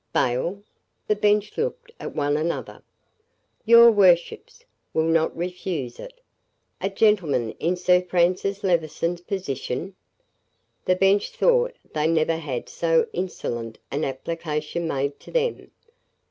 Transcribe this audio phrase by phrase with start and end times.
[0.13, 0.63] Bail!
[1.05, 2.81] The bench looked at one another.
[3.65, 6.19] "Your worships will not refuse it
[6.81, 9.93] a gentleman in Sir Francis Levison's position!"
[10.85, 15.69] The bench thought they never had so insolent an application made to them.